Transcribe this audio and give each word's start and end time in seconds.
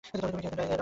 তুমি 0.07 0.21
কি 0.21 0.37
একজন 0.37 0.51
ভালকাইরি? 0.57 0.79